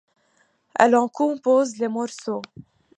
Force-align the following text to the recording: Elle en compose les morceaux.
Elle 0.79 0.95
en 0.95 1.07
compose 1.07 1.77
les 1.77 1.87
morceaux. 1.87 2.41